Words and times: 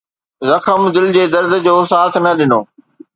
زخم 0.49 0.81
دل 0.95 1.05
جي 1.15 1.23
درد 1.33 1.51
جو 1.65 1.75
ساٿ 1.91 2.13
نه 2.23 2.31
ڏنو 2.37 2.61